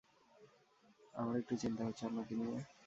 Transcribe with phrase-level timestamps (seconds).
[1.13, 2.57] আমার একটু চিন্তা হচ্ছে আপনাকে নিয়ে।